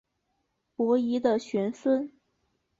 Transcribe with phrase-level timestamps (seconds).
[0.75, 2.11] 伯益的玄孙。